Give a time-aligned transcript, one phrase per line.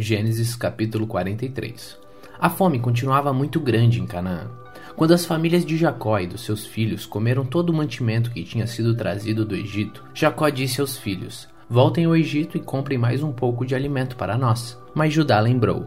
[0.00, 1.98] Gênesis capítulo 43
[2.38, 4.48] A fome continuava muito grande em Canaã.
[4.94, 8.64] Quando as famílias de Jacó e dos seus filhos comeram todo o mantimento que tinha
[8.68, 13.32] sido trazido do Egito, Jacó disse aos filhos: Voltem ao Egito e comprem mais um
[13.32, 14.78] pouco de alimento para nós.
[14.94, 15.84] Mas Judá lembrou: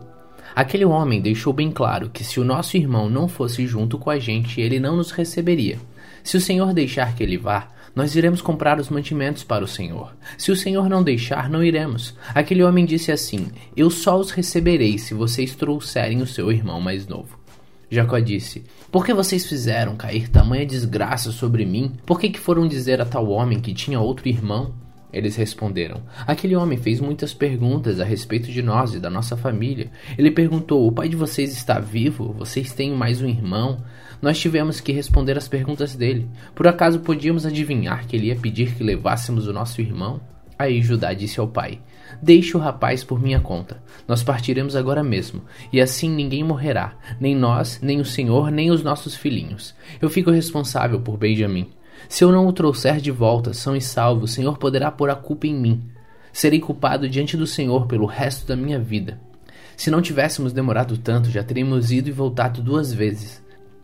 [0.54, 4.20] Aquele homem deixou bem claro que se o nosso irmão não fosse junto com a
[4.20, 5.80] gente, ele não nos receberia.
[6.22, 10.16] Se o Senhor deixar que ele vá, nós iremos comprar os mantimentos para o Senhor.
[10.38, 12.16] Se o Senhor não deixar, não iremos.
[12.34, 17.08] Aquele homem disse assim: Eu só os receberei se vocês trouxerem o seu irmão mais
[17.08, 17.40] novo.
[17.90, 21.92] Jacó disse: Por que vocês fizeram cair tamanha desgraça sobre mim?
[22.06, 24.74] Por que, que foram dizer a tal homem que tinha outro irmão?
[25.14, 29.92] Eles responderam: Aquele homem fez muitas perguntas a respeito de nós e da nossa família.
[30.18, 32.34] Ele perguntou: O pai de vocês está vivo?
[32.34, 33.84] Vocês têm mais um irmão?
[34.22, 36.30] Nós tivemos que responder as perguntas dele.
[36.54, 40.22] Por acaso podíamos adivinhar que ele ia pedir que levássemos o nosso irmão?
[40.58, 41.80] Aí Judá disse ao pai:
[42.22, 43.82] Deixe o rapaz por minha conta.
[44.08, 45.42] Nós partiremos agora mesmo,
[45.74, 49.74] e assim ninguém morrerá, nem nós, nem o senhor, nem os nossos filhinhos.
[50.00, 51.72] Eu fico responsável por Benjamim.
[52.10, 55.16] Se eu não o trouxer de volta, são e salvo, o Senhor poderá pôr a
[55.16, 55.84] culpa em mim.
[56.34, 59.20] Serei culpado diante do Senhor pelo resto da minha vida.
[59.78, 63.42] Se não tivéssemos demorado tanto, já teríamos ido e voltado duas vezes.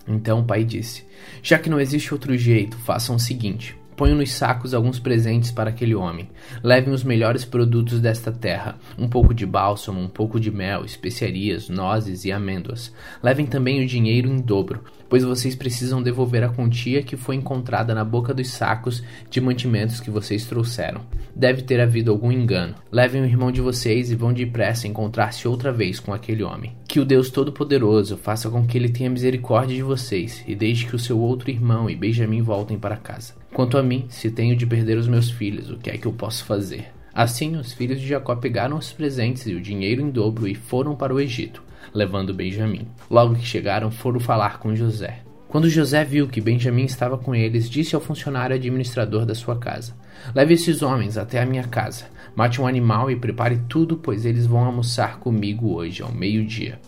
[0.07, 1.05] Então o pai disse:
[1.43, 5.71] Já que não existe outro jeito, façam o seguinte: Ponham nos sacos alguns presentes para
[5.71, 6.29] aquele homem.
[6.63, 11.67] Levem os melhores produtos desta terra: um pouco de bálsamo, um pouco de mel, especiarias,
[11.67, 12.93] nozes e amêndoas.
[13.23, 17.95] Levem também o dinheiro em dobro, pois vocês precisam devolver a quantia que foi encontrada
[17.95, 21.01] na boca dos sacos de mantimentos que vocês trouxeram.
[21.35, 22.75] Deve ter havido algum engano.
[22.91, 26.75] Levem o irmão de vocês e vão depressa encontrar-se outra vez com aquele homem.
[26.87, 30.95] Que o Deus Todo-Poderoso faça com que ele tenha misericórdia de vocês e deixe que
[30.95, 33.33] o seu outro irmão e Benjamim voltem para casa.
[33.53, 36.13] Quanto a mim, se tenho de perder os meus filhos, o que é que eu
[36.13, 36.91] posso fazer?
[37.13, 40.95] Assim, os filhos de Jacó pegaram os presentes e o dinheiro em dobro e foram
[40.95, 42.87] para o Egito, levando Benjamim.
[43.09, 45.21] Logo que chegaram, foram falar com José.
[45.47, 49.95] Quando José viu que Benjamim estava com eles, disse ao funcionário administrador da sua casa:
[50.35, 52.05] Leve esses homens até a minha casa,
[52.35, 56.79] mate um animal e prepare tudo, pois eles vão almoçar comigo hoje, ao meio-dia.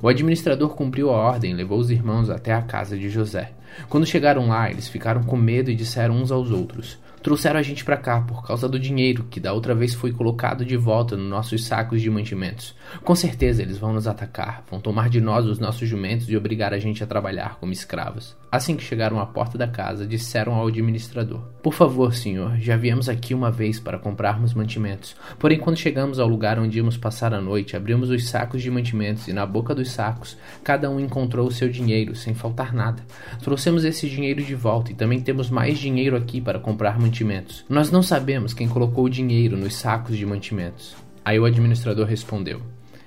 [0.00, 3.52] O administrador cumpriu a ordem e levou os irmãos até a casa de José.
[3.88, 7.86] Quando chegaram lá, eles ficaram com medo e disseram uns aos outros: Trouxeram a gente
[7.86, 11.26] para cá por causa do dinheiro que da outra vez foi colocado de volta nos
[11.26, 12.76] nossos sacos de mantimentos.
[13.02, 16.74] Com certeza eles vão nos atacar, vão tomar de nós os nossos jumentos e obrigar
[16.74, 18.36] a gente a trabalhar como escravos.
[18.52, 23.08] Assim que chegaram à porta da casa, disseram ao administrador: Por favor, senhor, já viemos
[23.08, 25.16] aqui uma vez para comprarmos mantimentos.
[25.38, 29.28] Porém, quando chegamos ao lugar onde íamos passar a noite, abrimos os sacos de mantimentos
[29.28, 33.02] e na boca dos sacos cada um encontrou o seu dinheiro, sem faltar nada.
[33.42, 37.64] Trouxemos esse dinheiro de volta e também temos mais dinheiro aqui para comprar mantimentos mantimentos.
[37.68, 40.96] Nós não sabemos quem colocou o dinheiro nos sacos de mantimentos.
[41.24, 42.60] Aí o administrador respondeu: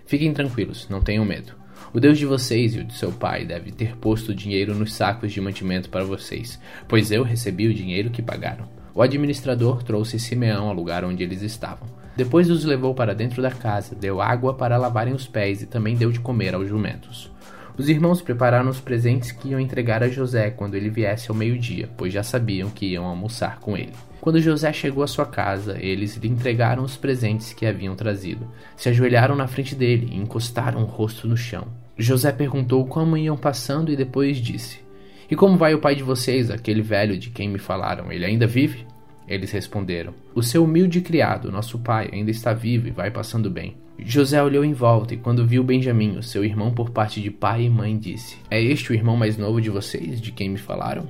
[0.06, 1.52] Fiquem tranquilos, não tenham medo.
[1.94, 4.94] O Deus de vocês e o de seu pai deve ter posto o dinheiro nos
[4.94, 6.58] sacos de mantimento para vocês,
[6.88, 8.70] pois eu recebi o dinheiro que pagaram.
[8.96, 11.88] O administrador trouxe Simeão ao lugar onde eles estavam.
[12.16, 15.98] Depois os levou para dentro da casa, deu água para lavarem os pés e também
[15.98, 17.30] deu de comer aos jumentos.
[17.78, 21.88] Os irmãos prepararam os presentes que iam entregar a José quando ele viesse ao meio-dia,
[21.96, 23.94] pois já sabiam que iam almoçar com ele.
[24.20, 28.48] Quando José chegou à sua casa, eles lhe entregaram os presentes que haviam trazido.
[28.76, 31.68] Se ajoelharam na frente dele e encostaram o rosto no chão.
[31.96, 34.80] José perguntou como iam passando e depois disse:
[35.30, 38.12] E como vai o pai de vocês, aquele velho de quem me falaram?
[38.12, 38.88] Ele ainda vive?
[39.28, 43.78] Eles responderam: O seu humilde criado, nosso pai, ainda está vivo e vai passando bem.
[44.00, 47.70] José olhou em volta e, quando viu Benjamim, seu irmão por parte de pai e
[47.70, 51.08] mãe, disse: É este o irmão mais novo de vocês, de quem me falaram?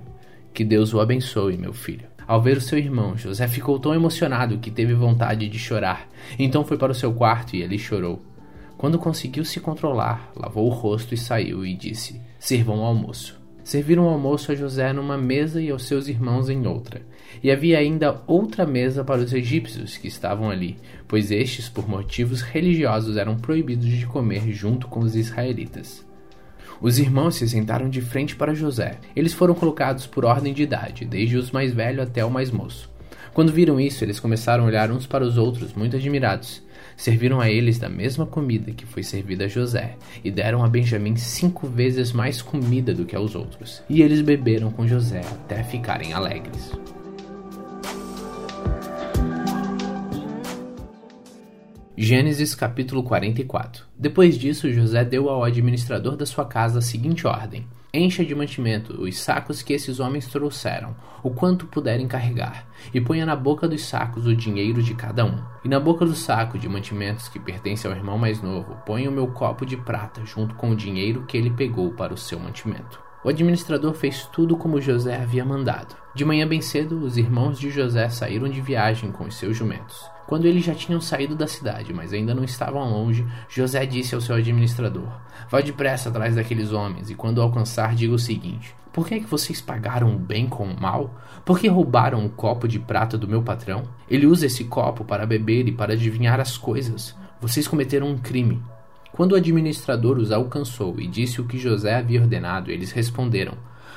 [0.54, 2.08] Que Deus o abençoe, meu filho.
[2.26, 6.10] Ao ver o seu irmão, José ficou tão emocionado que teve vontade de chorar.
[6.38, 8.22] Então foi para o seu quarto e ali chorou.
[8.78, 13.47] Quando conseguiu se controlar, lavou o rosto e saiu e disse: Sirvam o almoço.
[13.68, 17.02] Serviram o almoço a José numa mesa e aos seus irmãos em outra.
[17.44, 22.42] E havia ainda outra mesa para os egípcios que estavam ali, pois estes, por motivos
[22.42, 26.06] religiosos, eram proibidos de comer junto com os israelitas.
[26.80, 29.00] Os irmãos se sentaram de frente para José.
[29.14, 32.90] Eles foram colocados por ordem de idade, desde os mais velho até o mais moço.
[33.34, 36.66] Quando viram isso, eles começaram a olhar uns para os outros, muito admirados.
[36.98, 41.16] Serviram a eles da mesma comida que foi servida a José, e deram a Benjamim
[41.16, 43.84] cinco vezes mais comida do que aos outros.
[43.88, 46.72] E eles beberam com José até ficarem alegres.
[51.96, 57.68] Gênesis capítulo 44 Depois disso, José deu ao administrador da sua casa a seguinte ordem:
[57.94, 60.94] Encha de mantimento os sacos que esses homens trouxeram,
[61.24, 65.42] o quanto puderem carregar, e ponha na boca dos sacos o dinheiro de cada um.
[65.64, 69.14] E na boca do saco de mantimentos que pertence ao irmão mais novo, ponha o
[69.14, 73.07] meu copo de prata junto com o dinheiro que ele pegou para o seu mantimento.
[73.24, 75.96] O administrador fez tudo como José havia mandado.
[76.14, 80.10] De manhã bem cedo, os irmãos de José saíram de viagem com os seus jumentos.
[80.28, 84.22] Quando eles já tinham saído da cidade, mas ainda não estavam longe, José disse ao
[84.22, 85.08] seu administrador:
[85.50, 89.26] Vá depressa atrás daqueles homens, e quando alcançar, diga o seguinte: Por que é que
[89.26, 91.16] vocês pagaram o bem com o mal?
[91.44, 93.84] Por que roubaram o copo de prata do meu patrão?
[94.10, 97.16] Ele usa esse copo para beber e para adivinhar as coisas.
[97.40, 98.62] Vocês cometeram um crime.
[99.18, 103.54] Quando o administrador os alcançou e disse o que José havia ordenado, eles responderam: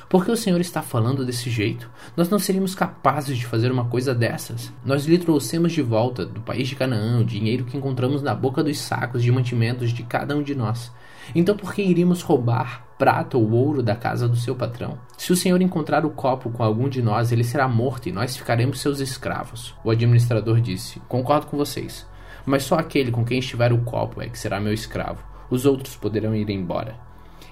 [0.08, 1.90] Por que o senhor está falando desse jeito?
[2.16, 4.72] Nós não seríamos capazes de fazer uma coisa dessas.
[4.82, 8.64] Nós lhe trouxemos de volta do país de Canaã o dinheiro que encontramos na boca
[8.64, 10.90] dos sacos de mantimentos de cada um de nós.
[11.34, 14.98] Então por que iríamos roubar prata ou ouro da casa do seu patrão?
[15.18, 18.38] Se o senhor encontrar o copo com algum de nós, ele será morto e nós
[18.38, 19.74] ficaremos seus escravos.
[19.84, 22.08] O administrador disse: Concordo com vocês
[22.50, 25.24] mas só aquele com quem estiver o copo é que será meu escravo.
[25.48, 26.98] Os outros poderão ir embora.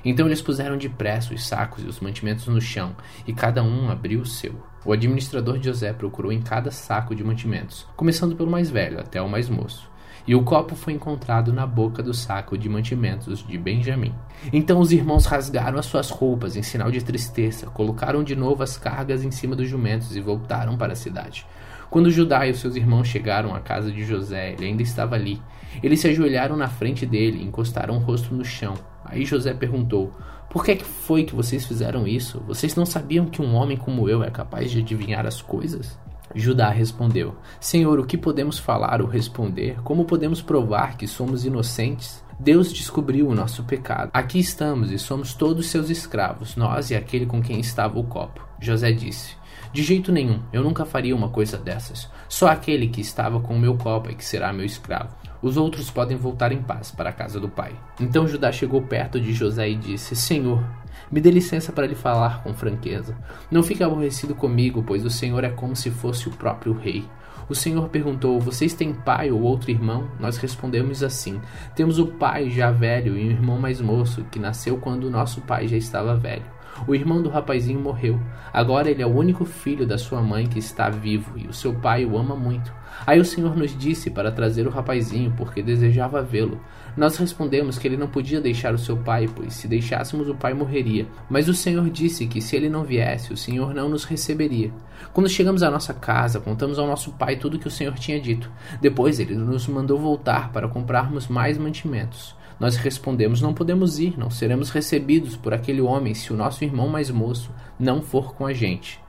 [0.05, 2.97] Então eles puseram depressa os sacos e os mantimentos no chão,
[3.27, 4.55] e cada um abriu o seu.
[4.85, 9.23] O administrador de José procurou em cada saco de mantimentos, começando pelo mais velho até
[9.23, 9.89] o mais moço.
[10.27, 14.15] E o copo foi encontrado na boca do saco de mantimentos de Benjamim.
[14.53, 18.77] Então os irmãos rasgaram as suas roupas em sinal de tristeza, colocaram de novo as
[18.77, 21.47] cargas em cima dos jumentos e voltaram para a cidade.
[21.91, 25.41] Quando Judá e os seus irmãos chegaram à casa de José, ele ainda estava ali.
[25.83, 28.75] Eles se ajoelharam na frente dele e encostaram o rosto no chão.
[29.05, 30.13] Aí José perguntou:
[30.51, 32.43] Por que foi que vocês fizeram isso?
[32.47, 35.99] Vocês não sabiam que um homem como eu é capaz de adivinhar as coisas?
[36.35, 39.81] Judá respondeu: Senhor, o que podemos falar ou responder?
[39.83, 42.23] Como podemos provar que somos inocentes?
[42.39, 44.11] Deus descobriu o nosso pecado.
[44.13, 48.47] Aqui estamos e somos todos seus escravos, nós e aquele com quem estava o copo.
[48.61, 49.37] José disse:
[49.73, 52.09] de jeito nenhum, eu nunca faria uma coisa dessas.
[52.29, 55.15] Só aquele que estava com o meu copo é que será meu escravo.
[55.41, 57.73] Os outros podem voltar em paz para a casa do pai.
[58.01, 60.65] Então Judá chegou perto de José e disse: Senhor,
[61.11, 63.17] me dê licença para lhe falar com franqueza.
[63.51, 67.05] Não fique aborrecido comigo, pois o Senhor é como se fosse o próprio rei.
[67.49, 70.09] O Senhor perguntou: Vocês têm pai ou outro irmão?
[70.21, 71.41] Nós respondemos assim:
[71.75, 75.41] Temos o pai já velho e um irmão mais moço, que nasceu quando o nosso
[75.43, 76.45] pai já estava velho.
[76.87, 78.21] O irmão do rapazinho morreu.
[78.53, 81.75] Agora ele é o único filho da sua mãe que está vivo e o seu
[81.75, 82.73] pai o ama muito.
[83.07, 86.61] Aí o Senhor nos disse para trazer o rapazinho, porque desejava vê-lo.
[86.97, 90.53] Nós respondemos que ele não podia deixar o seu pai, pois se deixássemos o pai
[90.53, 91.07] morreria.
[91.31, 94.73] Mas o Senhor disse que se ele não viesse, o Senhor não nos receberia.
[95.13, 98.21] Quando chegamos à nossa casa, contamos ao nosso pai tudo o que o Senhor tinha
[98.21, 98.51] dito.
[98.81, 102.37] Depois ele nos mandou voltar para comprarmos mais mantimentos.
[102.59, 106.89] Nós respondemos: Não podemos ir, não seremos recebidos por aquele homem se o nosso irmão
[106.89, 109.01] mais moço não for com a gente.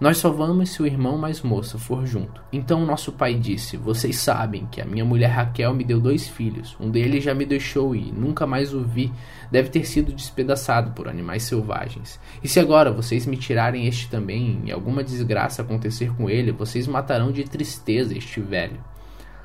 [0.00, 2.42] Nós só vamos se o irmão mais moço for junto.
[2.50, 6.74] Então nosso pai disse: Vocês sabem que a minha mulher Raquel me deu dois filhos.
[6.80, 9.12] Um deles já me deixou e nunca mais o vi.
[9.50, 12.18] Deve ter sido despedaçado por animais selvagens.
[12.42, 16.86] E se agora vocês me tirarem este também e alguma desgraça acontecer com ele, vocês
[16.86, 18.82] matarão de tristeza este velho.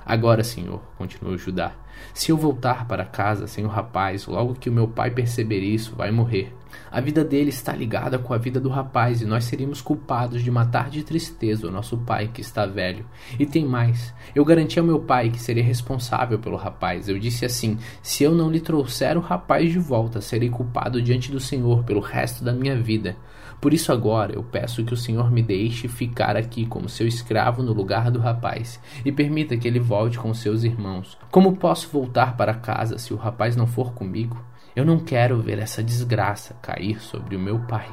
[0.05, 1.73] Agora, senhor, continuou Judá,
[2.13, 5.95] se eu voltar para casa sem o rapaz, logo que o meu pai perceber isso,
[5.95, 6.53] vai morrer.
[6.91, 10.51] A vida dele está ligada com a vida do rapaz e nós seríamos culpados de
[10.51, 13.05] matar de tristeza o nosso pai que está velho.
[13.39, 17.07] E tem mais: eu garanti ao meu pai que seria responsável pelo rapaz.
[17.07, 21.31] Eu disse assim: se eu não lhe trouxer o rapaz de volta, serei culpado diante
[21.31, 23.15] do Senhor pelo resto da minha vida.
[23.65, 27.63] Por isso agora eu peço que o Senhor me deixe ficar aqui como seu escravo
[27.63, 31.17] no lugar do rapaz e permita que ele volte com seus irmãos.
[31.31, 34.39] Como posso voltar para casa se o rapaz não for comigo?
[34.75, 37.89] Eu não quero ver essa desgraça cair sobre o meu pai.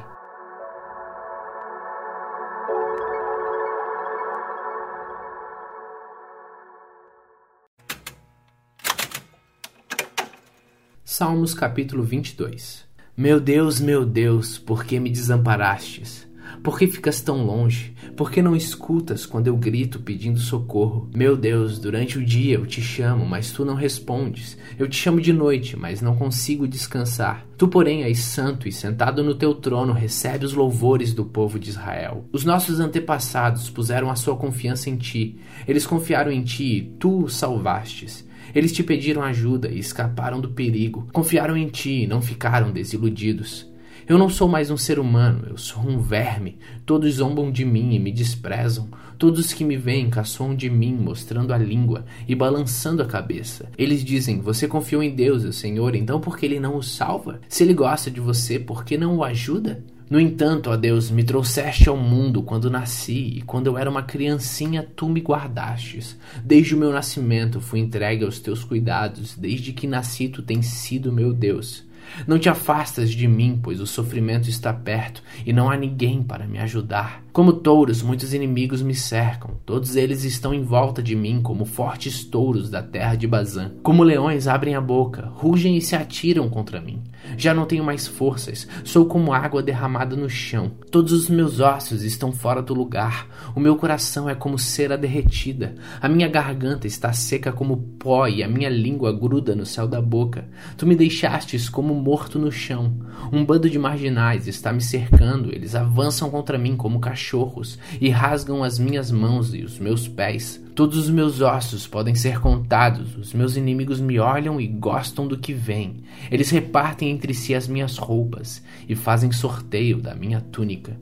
[11.03, 16.27] Salmos capítulo 22 meu Deus, meu Deus, por que me desamparastes?
[16.63, 17.93] Por que ficas tão longe?
[18.17, 21.09] Por que não escutas quando eu grito pedindo socorro?
[21.13, 24.57] Meu Deus, durante o dia eu te chamo, mas tu não respondes.
[24.79, 27.45] Eu te chamo de noite, mas não consigo descansar.
[27.55, 31.69] Tu, porém, és santo e sentado no teu trono recebe os louvores do povo de
[31.69, 32.25] Israel.
[32.31, 35.37] Os nossos antepassados puseram a sua confiança em ti.
[35.67, 38.25] Eles confiaram em ti e tu os salvastes.
[38.53, 41.07] Eles te pediram ajuda e escaparam do perigo.
[41.11, 43.71] Confiaram em ti e não ficaram desiludidos.
[44.05, 46.57] Eu não sou mais um ser humano, eu sou um verme.
[46.85, 48.89] Todos zombam de mim e me desprezam.
[49.17, 53.69] Todos que me veem caçoam de mim, mostrando a língua e balançando a cabeça.
[53.77, 57.39] Eles dizem: Você confiou em Deus, o Senhor, então por que ele não o salva?
[57.47, 59.81] Se ele gosta de você, por que não o ajuda?
[60.13, 64.03] No entanto, ó Deus, me trouxeste ao mundo quando nasci, e quando eu era uma
[64.03, 66.15] criancinha, tu me guardastes.
[66.45, 71.11] Desde o meu nascimento fui entregue aos teus cuidados, desde que nasci, tu tens sido
[71.11, 71.83] meu Deus.
[72.27, 76.45] Não te afastas de mim, pois o sofrimento está perto e não há ninguém para
[76.45, 77.22] me ajudar.
[77.33, 79.55] Como touros, muitos inimigos me cercam.
[79.65, 83.71] Todos eles estão em volta de mim como fortes touros da terra de Bazã.
[83.81, 87.01] Como leões abrem a boca, rugem e se atiram contra mim.
[87.35, 90.73] Já não tenho mais forças, sou como água derramada no chão.
[90.91, 93.27] Todos os meus ossos estão fora do lugar.
[93.55, 95.73] O meu coração é como cera derretida.
[95.99, 99.99] A minha garganta está seca como pó e a minha língua gruda no céu da
[99.99, 100.47] boca.
[100.77, 102.93] Tu me deixastes como morto no chão.
[103.31, 108.09] Um bando de marginais está me cercando, eles avançam contra mim como cachorros cachorros e
[108.09, 110.61] rasgam as minhas mãos e os meus pés.
[110.75, 113.15] Todos os meus ossos podem ser contados.
[113.15, 116.03] Os meus inimigos me olham e gostam do que vem.
[116.29, 120.97] Eles repartem entre si as minhas roupas e fazem sorteio da minha túnica.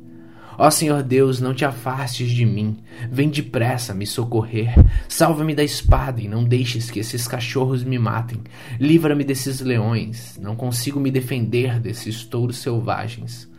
[0.58, 2.78] Ó Senhor Deus, não te afastes de mim.
[3.10, 4.76] Vem depressa me socorrer.
[5.10, 8.42] Salva-me da espada e não deixes que esses cachorros me matem.
[8.80, 10.38] Livra-me desses leões.
[10.40, 13.51] Não consigo me defender desses touros selvagens.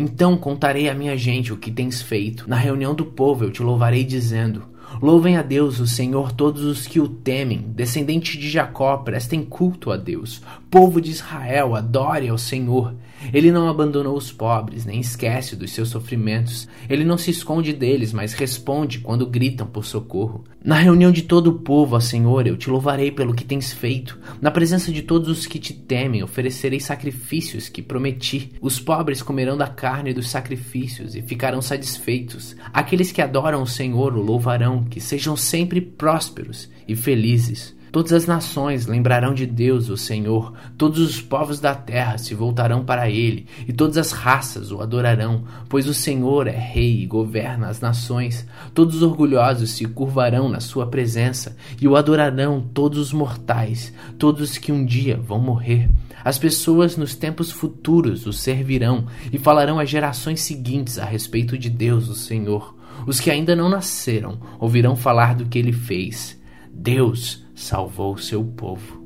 [0.00, 2.48] Então contarei à minha gente o que tens feito.
[2.48, 4.62] Na reunião do povo eu te louvarei, dizendo:
[5.02, 7.58] Louvem a Deus, o Senhor, todos os que o temem.
[7.58, 10.40] Descendente de Jacó, prestem culto a Deus.
[10.70, 12.94] Povo de Israel, adore ao Senhor.
[13.34, 16.68] Ele não abandonou os pobres, nem esquece dos seus sofrimentos.
[16.88, 20.44] Ele não se esconde deles, mas responde quando gritam por socorro.
[20.64, 24.16] Na reunião de todo o povo, ó Senhor, eu te louvarei pelo que tens feito.
[24.40, 28.52] Na presença de todos os que te temem, oferecerei sacrifícios que prometi.
[28.60, 32.54] Os pobres comerão da carne dos sacrifícios e ficarão satisfeitos.
[32.72, 37.74] Aqueles que adoram o Senhor o louvarão, que sejam sempre prósperos e felizes.
[37.92, 42.84] Todas as nações lembrarão de Deus, o Senhor, todos os povos da terra se voltarão
[42.84, 47.68] para ele, e todas as raças o adorarão, pois o Senhor é rei e governa
[47.68, 48.46] as nações.
[48.72, 54.56] Todos os orgulhosos se curvarão na sua presença, e o adorarão todos os mortais, todos
[54.56, 55.90] que um dia vão morrer.
[56.24, 61.68] As pessoas nos tempos futuros o servirão e falarão às gerações seguintes a respeito de
[61.68, 62.76] Deus, o Senhor.
[63.06, 66.39] Os que ainda não nasceram ouvirão falar do que ele fez.
[66.72, 69.00] Deus salvou seu povo.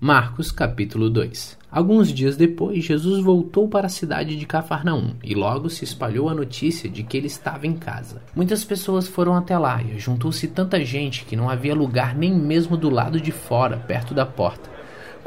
[0.00, 5.68] Marcos capítulo 2 Alguns dias depois, Jesus voltou para a cidade de Cafarnaum e logo
[5.68, 8.22] se espalhou a notícia de que ele estava em casa.
[8.34, 12.74] Muitas pessoas foram até lá e juntou-se tanta gente que não havia lugar nem mesmo
[12.76, 14.77] do lado de fora, perto da porta.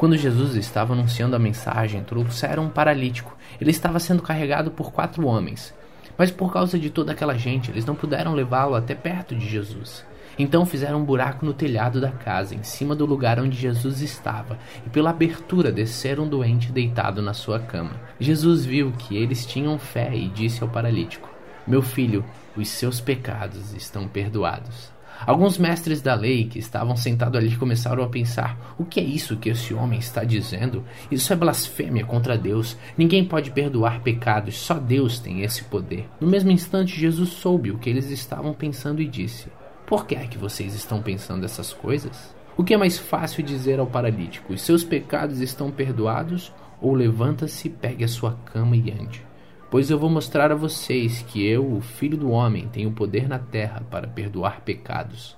[0.02, 3.36] Quando Jesus estava anunciando a mensagem, trouxeram um paralítico.
[3.60, 5.72] Ele estava sendo carregado por quatro homens.
[6.18, 10.04] Mas por causa de toda aquela gente, eles não puderam levá-lo até perto de Jesus.
[10.36, 14.58] Então fizeram um buraco no telhado da casa, em cima do lugar onde Jesus estava,
[14.84, 17.92] e pela abertura desceram um doente deitado na sua cama.
[18.18, 21.30] Jesus viu que eles tinham fé e disse ao paralítico:
[21.64, 22.24] Meu filho,
[22.56, 24.90] os seus pecados estão perdoados.
[25.26, 29.36] Alguns mestres da lei que estavam sentados ali começaram a pensar: o que é isso
[29.36, 30.84] que esse homem está dizendo?
[31.10, 32.76] Isso é blasfêmia contra Deus.
[32.96, 36.08] Ninguém pode perdoar pecados, só Deus tem esse poder.
[36.20, 39.46] No mesmo instante, Jesus soube o que eles estavam pensando e disse:
[39.86, 42.34] Por que é que vocês estão pensando essas coisas?
[42.56, 46.52] O que é mais fácil dizer ao paralítico: seus pecados estão perdoados?
[46.80, 49.24] Ou levanta-se, pegue a sua cama e ande?
[49.72, 53.38] Pois eu vou mostrar a vocês que eu, o Filho do Homem, tenho poder na
[53.38, 55.34] terra para perdoar pecados.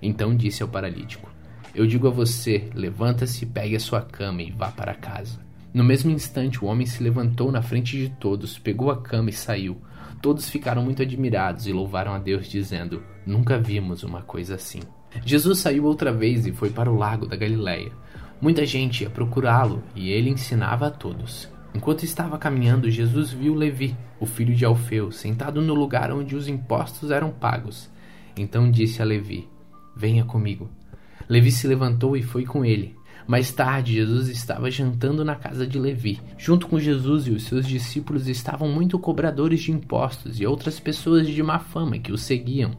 [0.00, 1.28] Então disse ao paralítico:
[1.74, 5.38] Eu digo a você: levanta-se, pegue a sua cama e vá para casa.
[5.74, 9.34] No mesmo instante, o homem se levantou na frente de todos, pegou a cama e
[9.34, 9.76] saiu.
[10.22, 14.80] Todos ficaram muito admirados e louvaram a Deus, dizendo: Nunca vimos uma coisa assim.
[15.26, 17.92] Jesus saiu outra vez e foi para o lago da Galileia.
[18.40, 21.52] Muita gente ia procurá-lo e ele ensinava a todos.
[21.74, 26.46] Enquanto estava caminhando, Jesus viu Levi, o filho de Alfeu, sentado no lugar onde os
[26.46, 27.90] impostos eram pagos.
[28.36, 29.48] Então disse a Levi:
[29.96, 30.70] Venha comigo.
[31.28, 32.94] Levi se levantou e foi com ele.
[33.26, 36.20] Mais tarde, Jesus estava jantando na casa de Levi.
[36.36, 41.26] Junto com Jesus e os seus discípulos estavam muitos cobradores de impostos e outras pessoas
[41.26, 42.76] de má fama que o seguiam.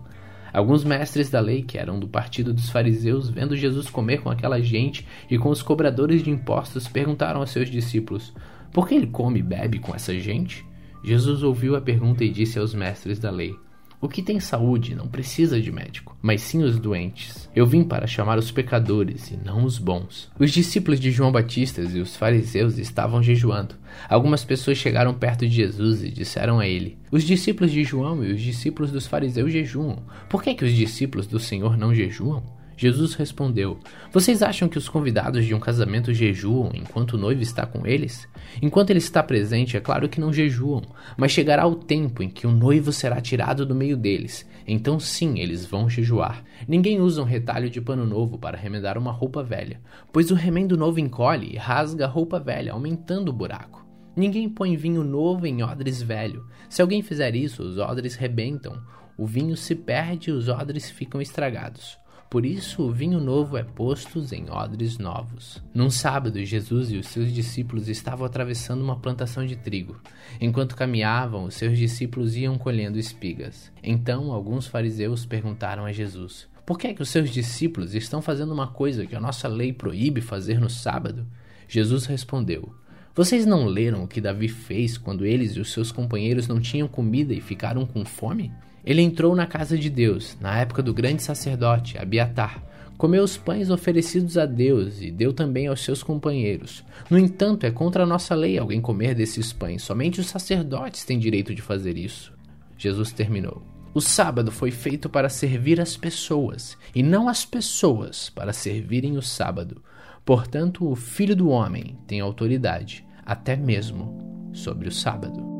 [0.54, 4.62] Alguns mestres da lei, que eram do partido dos fariseus, vendo Jesus comer com aquela
[4.62, 8.32] gente e com os cobradores de impostos, perguntaram aos seus discípulos:
[8.75, 10.65] por que ele come e bebe com essa gente?
[11.01, 13.55] Jesus ouviu a pergunta e disse aos mestres da lei:
[14.01, 17.50] O que tem saúde não precisa de médico, mas sim os doentes.
[17.55, 20.29] Eu vim para chamar os pecadores e não os bons.
[20.38, 23.75] Os discípulos de João Batista e os fariseus estavam jejuando.
[24.10, 28.34] Algumas pessoas chegaram perto de Jesus e disseram a ele: Os discípulos de João e
[28.34, 30.03] os discípulos dos fariseus jejuam.
[30.29, 32.44] Por que, que os discípulos do Senhor não jejuam?
[32.77, 33.79] Jesus respondeu:
[34.12, 38.27] Vocês acham que os convidados de um casamento jejuam enquanto o noivo está com eles?
[38.62, 40.82] Enquanto ele está presente, é claro que não jejuam,
[41.17, 44.46] mas chegará o tempo em que o noivo será tirado do meio deles.
[44.67, 46.44] Então sim, eles vão jejuar.
[46.67, 49.79] Ninguém usa um retalho de pano novo para remendar uma roupa velha,
[50.12, 53.86] pois o remendo novo encolhe e rasga a roupa velha, aumentando o buraco.
[54.15, 56.46] Ninguém põe vinho novo em odres velho.
[56.70, 58.82] Se alguém fizer isso, os odres rebentam,
[59.17, 61.98] o vinho se perde e os odres ficam estragados.
[62.29, 65.63] Por isso o vinho novo é posto em odres novos.
[65.74, 70.01] Num sábado, Jesus e os seus discípulos estavam atravessando uma plantação de trigo.
[70.41, 73.72] Enquanto caminhavam, os seus discípulos iam colhendo espigas.
[73.82, 78.53] Então, alguns fariseus perguntaram a Jesus: Por que é que os seus discípulos estão fazendo
[78.53, 81.25] uma coisa que a nossa lei proíbe fazer no sábado?
[81.67, 82.74] Jesus respondeu:
[83.13, 86.88] Vocês não leram o que Davi fez quando eles e os seus companheiros não tinham
[86.88, 88.51] comida e ficaram com fome?
[88.86, 92.63] Ele entrou na casa de Deus, na época do grande sacerdote, Abiatar,
[92.98, 96.84] comeu os pães oferecidos a Deus e deu também aos seus companheiros.
[97.10, 101.18] No entanto, é contra a nossa lei alguém comer desses pães, somente os sacerdotes têm
[101.18, 102.32] direito de fazer isso.
[102.77, 103.63] Jesus terminou.
[103.94, 109.22] O sábado foi feito para servir as pessoas, e não as pessoas para servirem o
[109.22, 109.82] sábado.
[110.25, 115.55] Portanto, o Filho do Homem tem autoridade, até mesmo sobre o sábado.